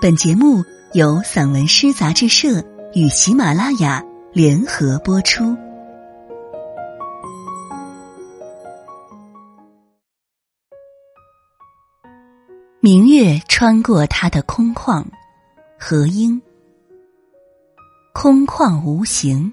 [0.00, 2.64] 本节目由散文诗杂志社
[2.94, 5.56] 与喜马拉雅联合播出。
[12.80, 15.04] 明月穿过他的空旷，
[15.78, 16.40] 何英。
[18.12, 19.52] 空旷无形，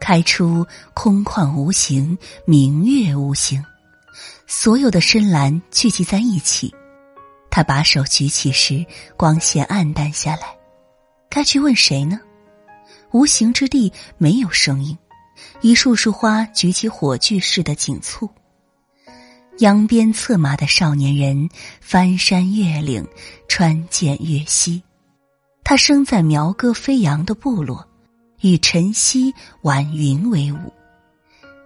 [0.00, 3.62] 开出空旷无形，明月无形，
[4.46, 6.74] 所有的深蓝聚集在一起。
[7.50, 8.86] 他把手举起时，
[9.16, 10.56] 光线暗淡下来。
[11.28, 12.20] 该去问谁呢？
[13.12, 14.96] 无形之地没有声音。
[15.62, 18.28] 一束束花举起火炬似的紧簇。
[19.58, 21.48] 扬鞭策马的少年人，
[21.80, 23.06] 翻山越岭，
[23.48, 24.82] 穿涧越溪。
[25.64, 27.86] 他生在苗歌飞扬的部落，
[28.40, 30.72] 与晨曦晚云为伍。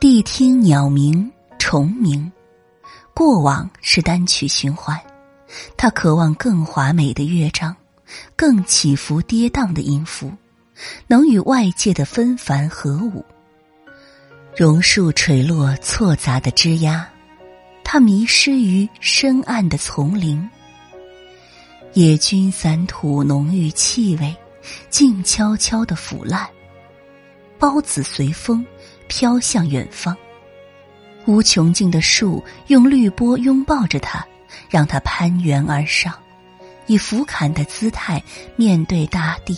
[0.00, 2.30] 谛听鸟鸣虫鸣，
[3.14, 4.98] 过往是单曲循环。
[5.76, 7.74] 他渴望更华美的乐章，
[8.36, 10.32] 更起伏跌宕的音符，
[11.06, 13.24] 能与外界的纷繁合舞。
[14.56, 17.04] 榕树垂落错杂的枝桠，
[17.82, 20.48] 他迷失于深暗的丛林。
[21.94, 24.34] 野菌散吐浓郁气味，
[24.88, 26.48] 静悄悄的腐烂。
[27.58, 28.64] 孢子随风
[29.08, 30.16] 飘向远方，
[31.26, 34.26] 无穷尽的树用绿波拥抱着他。
[34.68, 36.12] 让他攀援而上，
[36.86, 38.22] 以俯瞰的姿态
[38.56, 39.56] 面对大地。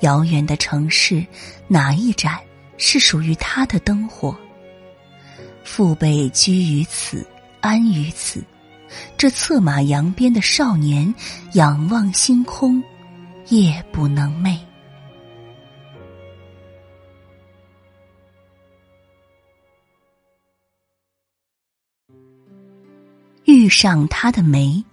[0.00, 1.26] 遥远的城市，
[1.68, 2.38] 哪一盏
[2.78, 4.34] 是属于他的灯火？
[5.62, 7.26] 父辈居于此，
[7.60, 8.42] 安于此。
[9.16, 11.14] 这策马扬鞭的少年，
[11.52, 12.82] 仰望星空，
[13.48, 14.58] 夜不能寐。
[23.70, 24.84] 上他的眉，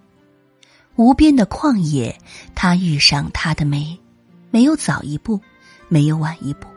[0.95, 2.17] 无边的旷野，
[2.55, 3.99] 他遇上他的眉，
[4.51, 5.41] 没有早一步，
[5.89, 6.67] 没有晚一步，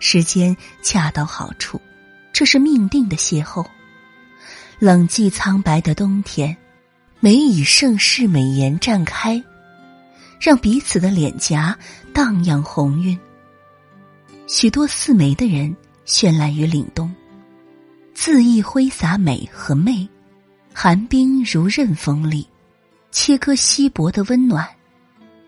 [0.00, 1.80] 时间恰到好处，
[2.32, 3.64] 这是命定的邂逅。
[4.78, 6.56] 冷寂苍白的冬天，
[7.20, 9.40] 眉以盛世美颜绽开，
[10.40, 11.78] 让彼此的脸颊
[12.12, 13.16] 荡漾红晕。
[14.48, 17.14] 许多似眉的人绚烂于凛冬，
[18.14, 20.08] 恣意挥洒美和媚。
[20.74, 22.46] 寒冰如刃锋利，
[23.10, 24.68] 切割稀薄的温暖。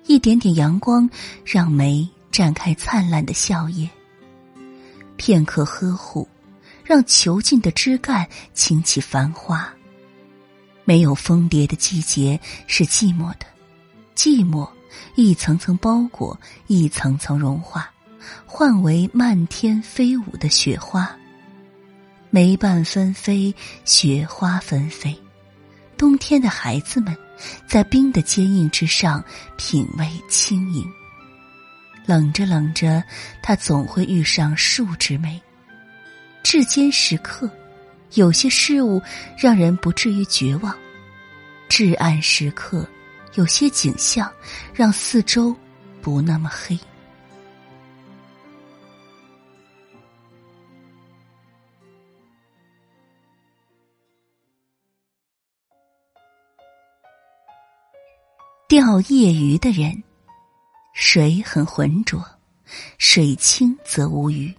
[0.06, 1.08] 一点点阳光，
[1.44, 3.88] 让梅绽开灿烂的笑靥。
[5.16, 6.28] 片刻呵护，
[6.84, 9.72] 让囚禁的枝干倾起繁花。
[10.84, 13.46] 没有蜂蝶的季节是寂寞的，
[14.14, 14.68] 寂寞
[15.14, 17.90] 一层层包裹，一层层融化，
[18.44, 21.10] 换为漫天飞舞的雪花。
[22.34, 25.16] 梅瓣纷飞，雪花纷飞，
[25.96, 27.16] 冬天的孩子们
[27.64, 29.22] 在冰的坚硬之上
[29.56, 30.84] 品味轻盈。
[32.04, 33.00] 冷着冷着，
[33.40, 35.40] 他总会遇上树之美。
[36.42, 37.48] 至坚时刻，
[38.14, 39.00] 有些事物
[39.38, 40.74] 让人不至于绝望；
[41.68, 42.84] 至暗时刻，
[43.34, 44.28] 有些景象
[44.74, 45.54] 让四周
[46.02, 46.76] 不那么黑。
[58.76, 60.02] 钓夜鱼的人，
[60.94, 62.20] 水很浑浊，
[62.98, 64.52] 水清则无鱼。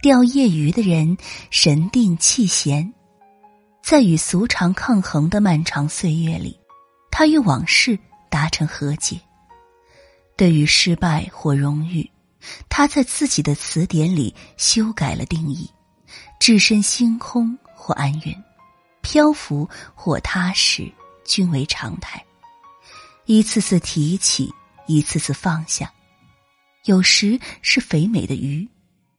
[0.00, 1.18] 钓夜鱼的人
[1.50, 2.90] 神定气闲，
[3.82, 6.58] 在与俗常抗衡的漫长岁月里，
[7.10, 7.98] 他与往事
[8.30, 9.20] 达成和解。
[10.38, 12.10] 对于失败或荣誉，
[12.70, 15.68] 他在自己的词典里修改了定义。
[16.40, 18.34] 置身星空或安云，
[19.02, 20.90] 漂浮或踏实，
[21.26, 22.24] 均为常态。
[23.26, 24.52] 一次次提起，
[24.86, 25.90] 一次次放下，
[26.84, 28.68] 有时是肥美的鱼，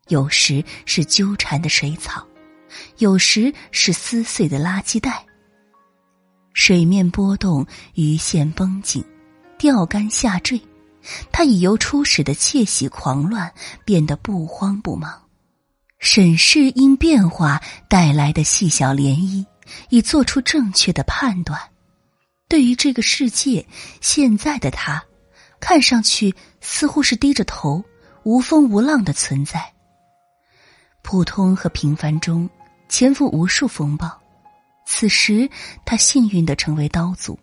[0.09, 2.23] 有时是纠缠的水草，
[2.99, 5.25] 有时是撕碎的垃圾袋。
[6.53, 9.03] 水面波动，鱼线绷紧，
[9.57, 10.61] 钓竿下坠，
[11.31, 13.51] 他已由初始的窃喜狂乱
[13.83, 15.19] 变得不慌不忙，
[15.97, 17.59] 审视因变化
[17.89, 19.43] 带来的细小涟漪，
[19.89, 21.59] 以做出正确的判断。
[22.47, 23.65] 对于这个世界，
[24.01, 25.03] 现在的他，
[25.59, 27.83] 看上去似乎是低着头、
[28.23, 29.73] 无风无浪的存在。
[31.01, 32.49] 普通和平凡中
[32.87, 34.21] 潜伏无数风暴，
[34.85, 35.49] 此时
[35.85, 37.37] 他幸运的成为刀俎，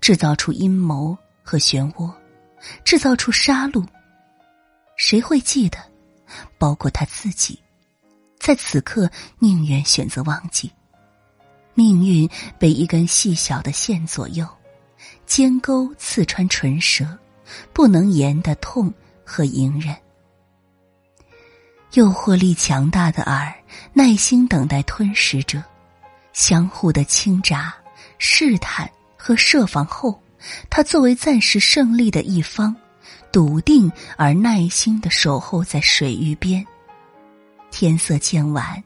[0.00, 2.12] 制造出阴谋和漩涡，
[2.84, 3.86] 制造出杀戮。
[4.96, 5.78] 谁会记得？
[6.58, 7.58] 包括他自己，
[8.38, 10.70] 在此刻宁愿选择忘记。
[11.74, 12.28] 命运
[12.58, 14.46] 被一根细小的线左右，
[15.26, 17.06] 尖钩刺穿唇舌，
[17.72, 18.92] 不能言的痛
[19.24, 19.96] 和隐忍。
[21.94, 23.52] 诱惑力强大的饵，
[23.92, 25.62] 耐心等待吞食者，
[26.32, 27.72] 相互的倾轧、
[28.18, 30.18] 试探和设防后，
[30.70, 32.74] 他作为暂时胜利的一方，
[33.30, 36.66] 笃定而耐心的守候在水域边。
[37.82, 38.80] 天色渐晚，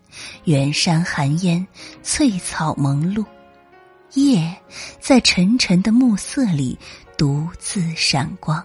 [0.45, 1.67] 远山寒烟，
[2.03, 3.23] 翠草蒙露，
[4.15, 4.57] 夜
[4.99, 6.79] 在沉沉的暮色里
[7.15, 8.65] 独自闪光。